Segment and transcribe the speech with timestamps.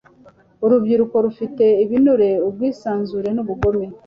[0.65, 3.85] Urubyiruko rufite ibinure ubwisanzure nubugome